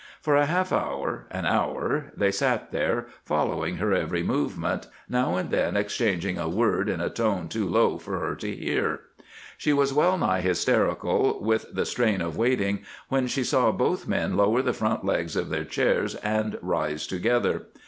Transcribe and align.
For 0.19 0.35
a 0.35 0.47
half 0.47 0.71
hour, 0.73 1.27
an 1.29 1.45
hour, 1.45 2.11
they 2.17 2.31
sat 2.31 2.71
there, 2.71 3.05
following 3.23 3.75
her 3.77 3.93
every 3.93 4.23
movement, 4.23 4.87
now 5.07 5.35
and 5.35 5.51
then 5.51 5.77
exchanging 5.77 6.39
a 6.39 6.49
word 6.49 6.89
in 6.89 6.99
a 6.99 7.07
tone 7.11 7.47
too 7.47 7.67
low 7.67 7.99
for 7.99 8.17
her 8.19 8.33
to 8.37 8.51
hear. 8.55 9.01
She 9.59 9.73
was 9.73 9.93
well 9.93 10.17
nigh 10.17 10.41
hysterical 10.41 11.37
with 11.39 11.67
the 11.71 11.85
strain 11.85 12.19
of 12.19 12.35
waiting, 12.35 12.79
when 13.09 13.27
she 13.27 13.43
saw 13.43 13.71
both 13.71 14.07
men 14.07 14.35
lower 14.35 14.63
the 14.63 14.73
front 14.73 15.05
legs 15.05 15.35
of 15.35 15.49
their 15.49 15.65
chairs 15.65 16.15
and 16.15 16.57
rise 16.63 17.05
together. 17.05 17.67